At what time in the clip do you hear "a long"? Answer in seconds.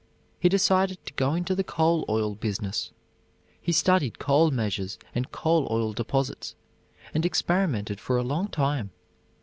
8.17-8.47